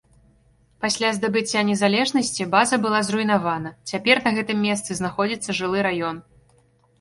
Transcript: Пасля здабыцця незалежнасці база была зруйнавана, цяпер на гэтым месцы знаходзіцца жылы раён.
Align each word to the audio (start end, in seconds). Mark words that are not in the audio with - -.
Пасля 0.85 1.09
здабыцця 1.17 1.61
незалежнасці 1.67 2.47
база 2.55 2.79
была 2.85 3.01
зруйнавана, 3.09 3.69
цяпер 3.93 4.23
на 4.25 4.35
гэтым 4.39 4.57
месцы 4.67 4.91
знаходзіцца 5.03 5.49
жылы 5.61 5.79
раён. 5.91 6.17